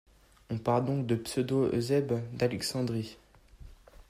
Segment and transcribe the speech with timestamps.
[0.49, 3.19] On parle donc de Pseudo-Eusèbe d'Alexandrie.